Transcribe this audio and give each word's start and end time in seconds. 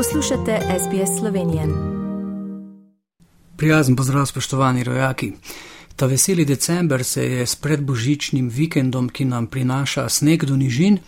Poslušate 0.00 0.58
SBS 0.78 1.18
Slovenijo. 1.18 1.62
Prijazen 3.56 3.96
pozdrav, 3.96 4.26
spoštovani 4.26 4.84
rojaki. 4.84 5.32
Ta 5.96 6.06
veseli 6.06 6.44
december 6.44 7.04
se 7.04 7.24
je 7.24 7.46
s 7.46 7.56
predbožičnim 7.56 8.48
vikendom, 8.48 9.08
ki 9.08 9.24
nam 9.24 9.46
prinaša 9.46 10.08
sneg 10.08 10.44
do 10.44 10.56
nižin, 10.56 10.98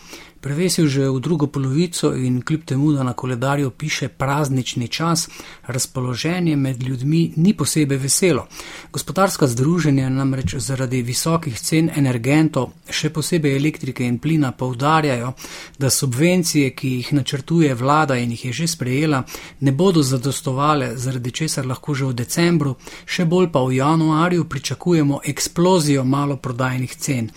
prevesil 0.43 0.87
že 0.91 1.07
v 1.09 1.21
drugo 1.21 1.47
polovico 1.47 2.11
in 2.15 2.43
kljub 2.43 2.65
temu, 2.65 2.93
da 2.93 3.03
na 3.03 3.13
koledarju 3.13 3.71
piše 3.71 4.09
praznični 4.09 4.89
čas, 4.89 5.29
razpoloženje 5.67 6.57
med 6.57 6.83
ljudmi 6.83 7.33
ni 7.37 7.55
posebej 7.57 7.99
veselo. 7.99 8.47
Gospodarska 8.93 9.47
združenja 9.47 10.09
namreč 10.09 10.55
zaradi 10.55 11.03
visokih 11.03 11.61
cen 11.61 11.91
energentov, 11.97 12.73
še 12.91 13.11
posebej 13.11 13.57
elektrike 13.57 14.05
in 14.05 14.19
plina, 14.19 14.53
povdarjajo, 14.53 15.33
da 15.79 15.91
subvencije, 15.91 16.75
ki 16.75 16.91
jih 16.97 17.13
načrtuje 17.13 17.75
vlada 17.75 18.19
in 18.19 18.35
jih 18.35 18.45
je 18.45 18.53
že 18.53 18.67
sprejela, 18.67 19.23
ne 19.61 19.73
bodo 19.73 20.03
zadostovale, 20.03 20.97
zaradi 20.97 21.31
česar 21.31 21.67
lahko 21.67 21.95
že 21.95 22.11
v 22.11 22.19
decembru, 22.25 22.75
še 23.07 23.25
bolj 23.25 23.53
pa 23.53 23.63
v 23.63 23.79
januarju 23.79 24.45
pričakujemo 24.45 25.21
eksplozijo 25.25 26.05
maloprodajnih 26.05 26.97
cen 26.97 27.31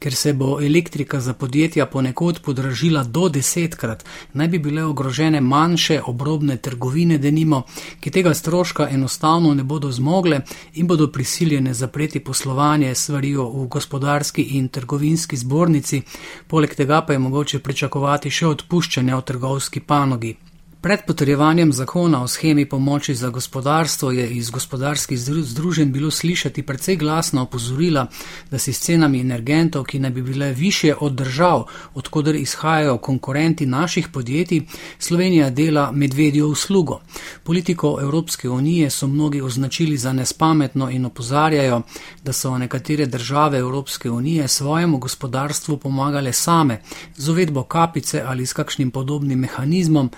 ker 0.00 0.14
se 0.14 0.32
bo 0.32 0.60
elektrika 0.60 1.20
za 1.20 1.34
podjetja 1.34 1.86
ponekod 1.86 2.40
podražila 2.44 3.02
do 3.04 3.28
desetkrat, 3.28 4.04
naj 4.32 4.48
bi 4.48 4.58
bile 4.58 4.84
ogrožene 4.84 5.40
manjše 5.40 6.00
obrobne 6.06 6.56
trgovine, 6.56 7.18
denimo, 7.18 7.62
ki 8.00 8.10
tega 8.10 8.34
stroška 8.34 8.88
enostavno 8.90 9.54
ne 9.54 9.62
bodo 9.62 9.92
zmogle 9.92 10.40
in 10.74 10.86
bodo 10.86 11.10
prisiljene 11.12 11.74
zapreti 11.74 12.20
poslovanje, 12.20 12.94
svarijo 12.94 13.48
v 13.48 13.66
gospodarski 13.66 14.42
in 14.42 14.68
trgovinski 14.68 15.36
zbornici, 15.36 16.02
poleg 16.46 16.74
tega 16.74 17.02
pa 17.06 17.12
je 17.12 17.18
mogoče 17.18 17.58
pričakovati 17.58 18.30
še 18.30 18.46
odpuščanje 18.46 19.14
v 19.14 19.22
trgovski 19.22 19.80
panogi. 19.80 20.36
Pred 20.82 21.00
potrjevanjem 21.06 21.72
zakona 21.72 22.22
o 22.22 22.28
schemi 22.28 22.68
pomoči 22.68 23.14
za 23.14 23.28
gospodarstvo 23.28 24.10
je 24.10 24.30
iz 24.30 24.50
gospodarskih 24.50 25.18
združenj 25.20 25.92
bilo 25.92 26.10
slišati 26.10 26.62
precej 26.62 26.96
glasno 26.96 27.42
opozorila, 27.42 28.06
da 28.50 28.58
si 28.58 28.72
s 28.72 28.80
cenami 28.80 29.20
energentov, 29.20 29.84
ki 29.84 29.98
naj 29.98 30.10
bi 30.10 30.22
bile 30.22 30.52
više 30.52 30.94
od 31.00 31.12
držav, 31.12 31.64
odkudar 31.94 32.34
izhajajo 32.34 32.98
konkurenti 32.98 33.66
naših 33.66 34.08
podjetij, 34.08 34.62
Slovenija 34.98 35.50
dela 35.50 35.92
medvedjo 35.92 36.48
uslugo. 36.48 37.00
Politiko 37.44 37.98
Evropske 38.02 38.48
unije 38.48 38.90
so 38.90 39.06
mnogi 39.06 39.40
označili 39.40 39.96
za 39.96 40.12
nespametno 40.12 40.90
in 40.90 41.04
opozarjajo, 41.04 41.82
da 42.24 42.32
so 42.32 42.58
nekatere 42.58 43.06
države 43.06 43.58
Evropske 43.58 44.10
unije 44.10 44.48
svojemu 44.48 44.98
gospodarstvu 44.98 45.76
pomagale 45.76 46.32
same 46.32 46.80
z 47.16 47.28
uvedbo 47.28 47.62
kapice 47.62 48.22
ali 48.26 48.46
s 48.46 48.52
kakšnim 48.52 48.90
podobnim 48.90 49.38
mehanizmom, 49.38 50.10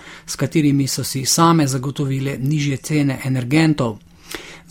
katerimi 0.53 0.87
so 0.87 1.03
si 1.03 1.25
same 1.25 1.67
zagotovile 1.67 2.37
nižje 2.37 2.77
cene 2.77 3.19
energentov. 3.25 3.97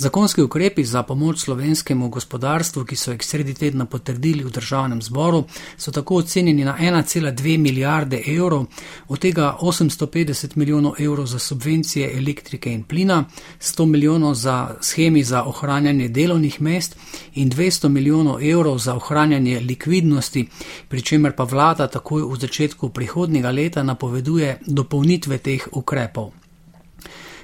Zakonski 0.02 0.42
ukrepi 0.42 0.84
za 0.84 1.02
pomoč 1.02 1.38
slovenskemu 1.38 2.08
gospodarstvu, 2.08 2.84
ki 2.84 2.96
so 2.96 3.12
jih 3.12 3.22
sredi 3.22 3.52
tedna 3.54 3.84
potrdili 3.86 4.42
v 4.42 4.50
državnem 4.50 5.02
zboru, 5.02 5.44
so 5.78 5.92
tako 5.94 6.16
ocenjeni 6.16 6.64
na 6.64 6.74
1,2 6.80 7.58
milijarde 7.58 8.22
evrov, 8.26 8.64
od 9.08 9.18
tega 9.18 9.56
850 9.60 10.56
milijonov 10.56 10.98
evrov 10.98 11.26
za 11.26 11.38
subvencije 11.38 12.18
elektrike 12.18 12.72
in 12.72 12.82
plina, 12.82 13.24
100 13.60 13.86
milijonov 13.86 14.34
za 14.34 14.74
schemi 14.80 15.22
za 15.24 15.44
ohranjanje 15.44 16.08
delovnih 16.08 16.60
mest 16.60 16.96
in 17.34 17.50
200 17.50 17.88
milijonov 17.88 18.42
evrov 18.42 18.78
za 18.78 18.96
ohranjanje 18.96 19.60
likvidnosti, 19.60 20.48
pri 20.88 21.02
čemer 21.02 21.36
pa 21.36 21.44
vlada 21.44 21.86
takoj 21.86 22.22
v 22.22 22.40
začetku 22.40 22.88
prihodnjega 22.88 23.50
leta 23.50 23.82
napoveduje 23.82 24.58
dopolnitve 24.66 25.38
teh 25.38 25.68
ukrepov. 25.72 26.41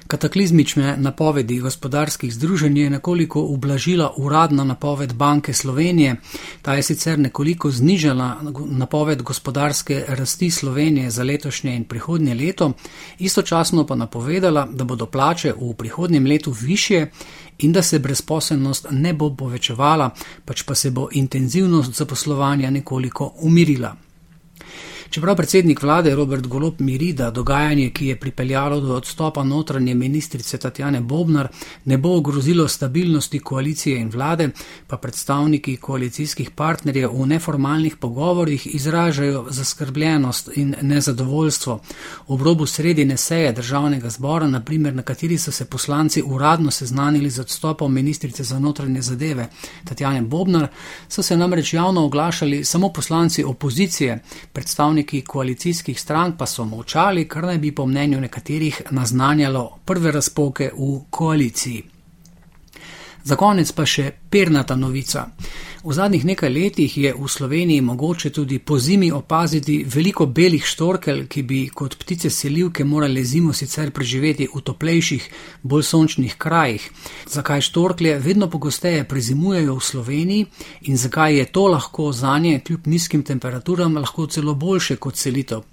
Kataklizmične 0.09 0.97
napovedi 0.97 1.59
gospodarskih 1.59 2.33
združenj 2.33 2.77
je 2.79 2.89
nekoliko 2.89 3.41
ublažila 3.41 4.13
uradna 4.17 4.63
napoved 4.63 5.13
Banke 5.13 5.53
Slovenije. 5.53 6.15
Ta 6.61 6.73
je 6.73 6.83
sicer 6.83 7.19
nekoliko 7.19 7.71
znižala 7.71 8.41
napoved 8.65 9.21
gospodarske 9.21 10.05
rasti 10.07 10.51
Slovenije 10.51 11.09
za 11.09 11.23
letošnje 11.23 11.75
in 11.75 11.83
prihodnje 11.83 12.33
leto, 12.33 12.71
istočasno 13.19 13.85
pa 13.85 13.95
napovedala, 13.95 14.67
da 14.71 14.83
bodo 14.83 15.05
plače 15.05 15.53
v 15.61 15.73
prihodnjem 15.73 16.25
letu 16.25 16.55
više 16.61 17.05
in 17.59 17.71
da 17.71 17.81
se 17.81 17.99
brezposelnost 17.99 18.87
ne 18.91 19.13
bo 19.13 19.35
povečevala, 19.35 20.09
pač 20.45 20.63
pa 20.63 20.75
se 20.75 20.91
bo 20.91 21.07
intenzivnost 21.11 21.97
zaposlovanja 21.97 22.69
nekoliko 22.69 23.33
umirila. 23.35 24.08
Čeprav 25.09 25.35
predsednik 25.35 25.81
vlade 25.81 26.15
Robert 26.15 26.47
Golop 26.47 26.79
miri, 26.79 27.13
da 27.13 27.31
dogajanje, 27.31 27.89
ki 27.89 28.07
je 28.07 28.15
pripeljalo 28.19 28.79
do 28.79 28.95
odstopa 28.95 29.43
notranje 29.43 29.95
ministrice 29.95 30.57
Tatjane 30.57 31.01
Bobnar, 31.01 31.47
ne 31.85 31.97
bo 31.97 32.11
ogrozilo 32.17 32.67
stabilnosti 32.67 33.39
koalicije 33.39 33.99
in 33.99 34.09
vlade, 34.09 34.49
pa 34.87 34.97
predstavniki 34.97 35.77
koalicijskih 35.77 36.51
partnerjev 36.51 37.09
v 37.13 37.25
neformalnih 37.25 37.95
pogovorjih 37.95 38.67
izražajo 38.75 39.45
zaskrbljenost 39.49 40.49
in 40.55 40.75
nezadovoljstvo. 40.81 41.79
Ob 42.27 42.41
robu 42.41 42.65
sredine 42.65 43.17
seje 43.17 43.51
državnega 43.53 44.09
zbora, 44.09 44.47
naprimer, 44.47 44.95
na 44.95 45.01
kateri 45.01 45.37
so 45.37 45.51
se 45.51 45.65
poslanci 45.65 46.23
uradno 46.25 46.71
seznanili 46.71 47.29
z 47.29 47.39
odstopom 47.39 47.93
ministrice 47.93 48.43
za 48.43 48.59
notranje 48.59 49.01
zadeve 49.01 49.47
Tatjane 49.85 50.21
Bobnar, 50.21 50.67
so 51.07 51.21
se 51.21 51.37
namreč 51.37 51.73
javno 51.73 52.05
oglašali 52.05 52.65
samo 52.65 52.93
poslanci 52.93 53.43
opozicije, 53.43 54.23
predstavniki 54.53 54.98
predstavniki 54.99 55.25
koalicijskih 55.25 55.99
strank 55.99 56.37
pa 56.37 56.45
so 56.45 56.65
molčali, 56.65 57.27
kar 57.27 57.43
naj 57.43 57.57
bi 57.57 57.71
po 57.71 57.85
mnenju 57.85 58.19
nekaterih 58.19 58.81
naznanjalo 58.91 59.79
prve 59.85 60.11
razpoke 60.11 60.71
v 60.77 61.01
koaliciji. 61.09 61.98
Za 63.23 63.35
konec 63.35 63.71
pa 63.71 63.85
še 63.85 64.11
pernata 64.29 64.75
novica. 64.75 65.27
V 65.83 65.93
zadnjih 65.93 66.25
nekaj 66.25 66.49
letih 66.49 66.97
je 66.97 67.13
v 67.15 67.27
Sloveniji 67.27 67.81
mogoče 67.81 68.29
tudi 68.29 68.59
po 68.59 68.79
zimi 68.79 69.11
opaziti 69.11 69.85
veliko 69.87 70.25
belih 70.25 70.65
štorkelj, 70.65 71.27
ki 71.27 71.43
bi 71.43 71.59
kot 71.67 71.95
ptice 71.99 72.29
selivke 72.29 72.83
morali 72.83 73.23
zimo 73.25 73.53
sicer 73.53 73.91
preživeti 73.91 74.47
v 74.55 74.61
toplejših, 74.61 75.29
bolj 75.63 75.83
sončnih 75.83 76.35
krajih. 76.37 76.89
Zakaj 77.27 77.61
štorklje 77.61 78.17
vedno 78.19 78.49
pogosteje 78.49 79.07
prezimujejo 79.07 79.75
v 79.75 79.83
Sloveniji 79.83 80.45
in 80.81 80.97
zakaj 80.97 81.37
je 81.37 81.45
to 81.45 81.67
lahko 81.67 82.11
za 82.11 82.37
nje 82.39 82.59
kljub 82.59 82.87
nizkim 82.87 83.23
temperaturam 83.23 83.97
lahko 83.97 84.27
celo 84.27 84.53
boljše 84.55 84.95
kot 84.95 85.15
selitev? 85.15 85.63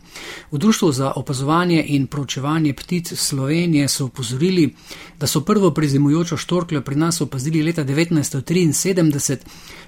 V 0.50 0.58
Društvu 0.58 0.92
za 0.92 1.12
opazovanje 1.16 1.84
in 1.86 2.06
proučevanje 2.06 2.72
ptic 2.72 3.12
Slovenije 3.12 3.88
so 3.88 4.04
upozorili, 4.04 4.74
da 5.18 5.26
so 5.26 5.40
prvo 5.40 5.70
prezimujočo 5.70 6.36
štorkljo 6.36 6.80
pri 6.80 6.96
nas 6.96 7.20
opazili 7.20 7.35
leta 7.62 7.84
1973, 7.84 9.38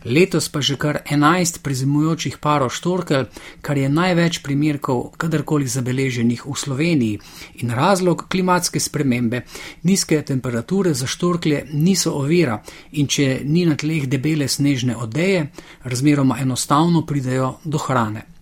letos 0.04 0.48
pa 0.48 0.60
že 0.60 0.76
kar 0.76 1.02
11 1.10 1.62
prezimujočih 1.62 2.38
parov 2.38 2.70
štorkelj, 2.70 3.26
kar 3.60 3.78
je 3.78 3.88
največ 3.88 4.42
primerkov 4.42 5.12
kadarkoli 5.16 5.66
zabeleženih 5.66 6.46
v 6.46 6.54
Sloveniji. 6.54 7.18
In 7.62 7.70
razlog 7.70 8.26
klimatske 8.28 8.80
spremembe, 8.80 9.42
nizke 9.82 10.22
temperature 10.22 10.94
za 10.94 11.06
štorklje 11.06 11.66
niso 11.72 12.12
ovira 12.12 12.62
in 12.92 13.06
če 13.06 13.40
ni 13.44 13.66
na 13.66 13.76
tleh 13.76 14.08
debele 14.08 14.48
snežne 14.48 14.96
odeje, 14.96 15.46
razmeroma 15.84 16.38
enostavno 16.40 17.06
pridejo 17.06 17.58
do 17.64 17.78
hrane. 17.78 18.37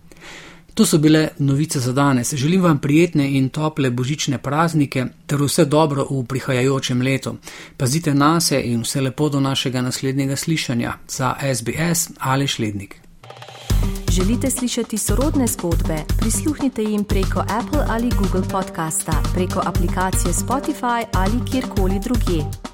To 0.77 0.85
so 0.85 0.97
bile 0.97 1.27
novice 1.37 1.79
za 1.79 1.93
danes. 1.93 2.33
Želim 2.33 2.61
vam 2.61 2.77
prijetne 2.77 3.31
in 3.37 3.49
tople 3.49 3.89
božične 3.89 4.37
praznike 4.37 5.05
ter 5.25 5.41
vse 5.41 5.65
dobro 5.65 6.05
v 6.09 6.25
prihajajočem 6.25 7.01
letu. 7.01 7.35
Pazite 7.77 8.13
na 8.13 8.39
se 8.39 8.61
in 8.61 8.81
vse 8.81 9.01
lepo 9.01 9.29
do 9.29 9.39
našega 9.39 9.81
naslednjega 9.81 10.35
slišanja 10.35 10.93
za 11.07 11.35
SBS 11.55 12.09
ali 12.19 12.47
Šlednik. 12.47 12.95
Želite 14.11 14.49
slišati 14.49 14.97
sorodne 14.97 15.47
zgodbe? 15.47 15.97
Prisluhnite 16.19 16.83
jim 16.83 17.03
preko 17.03 17.39
Apple 17.39 17.85
ali 17.89 18.09
Google 18.09 18.49
podcasta, 18.51 19.23
preko 19.33 19.61
aplikacije 19.65 20.33
Spotify 20.33 21.05
ali 21.13 21.51
kjerkoli 21.51 21.99
drugje. 22.03 22.66